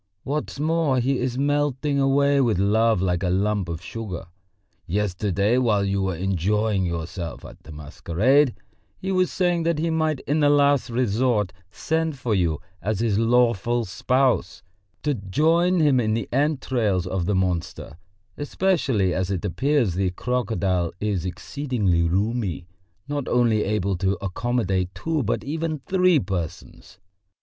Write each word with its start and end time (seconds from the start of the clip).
What's 0.23 0.59
more, 0.59 0.99
he 0.99 1.19
is 1.19 1.37
melting 1.37 1.99
away 1.99 2.41
with 2.41 2.57
love 2.57 3.03
like 3.03 3.21
a 3.21 3.29
lump 3.29 3.69
of 3.69 3.83
sugar. 3.83 4.25
Yesterday 4.87 5.59
while 5.59 5.85
you 5.85 6.01
were 6.01 6.15
enjoying 6.15 6.87
yourself 6.87 7.45
at 7.45 7.61
the 7.61 7.71
masquerade, 7.71 8.55
he 8.97 9.11
was 9.11 9.31
saying 9.31 9.61
that 9.61 9.77
he 9.77 9.91
might 9.91 10.19
in 10.21 10.39
the 10.39 10.49
last 10.49 10.89
resort 10.89 11.53
send 11.69 12.17
for 12.17 12.33
you 12.33 12.59
as 12.81 12.99
his 12.99 13.19
lawful 13.19 13.85
spouse 13.85 14.63
to 15.03 15.13
join 15.13 15.79
him 15.79 15.99
in 15.99 16.15
the 16.15 16.27
entrails 16.33 17.05
of 17.05 17.27
the 17.27 17.35
monster, 17.35 17.95
especially 18.39 19.13
as 19.13 19.29
it 19.29 19.45
appears 19.45 19.93
the 19.93 20.09
crocodile 20.09 20.91
is 20.99 21.27
exceedingly 21.27 22.01
roomy, 22.01 22.65
not 23.07 23.27
only 23.27 23.63
able 23.63 23.95
to 23.95 24.17
accommodate 24.19 24.89
two 24.95 25.21
but 25.21 25.43
even 25.43 25.77
three 25.85 26.17
persons...." 26.17 26.97